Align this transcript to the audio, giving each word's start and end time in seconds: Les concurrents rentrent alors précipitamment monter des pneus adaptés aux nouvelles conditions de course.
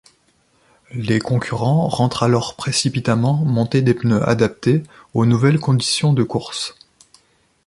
Les 0.95 1.19
concurrents 1.19 1.87
rentrent 1.87 2.23
alors 2.23 2.55
précipitamment 2.55 3.33
monter 3.45 3.83
des 3.83 3.93
pneus 3.93 4.27
adaptés 4.27 4.81
aux 5.13 5.27
nouvelles 5.27 5.59
conditions 5.59 6.11
de 6.11 6.23
course. 6.23 6.73